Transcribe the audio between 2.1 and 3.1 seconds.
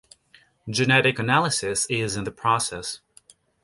in process.